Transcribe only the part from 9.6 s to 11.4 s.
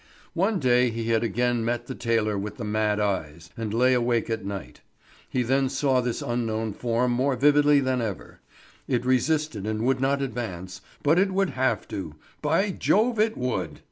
and would not advance, but it